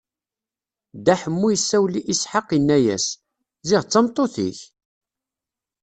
[0.97, 3.05] Dda Ḥemmu isawel i Isḥaq, inna-as:
[3.67, 4.59] Ziɣ d tameṭṭut-ik!